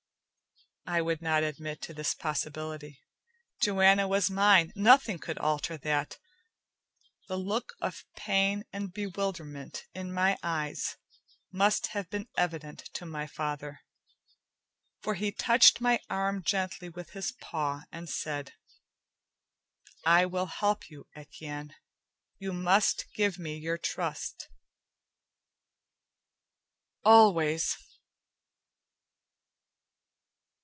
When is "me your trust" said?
23.39-24.49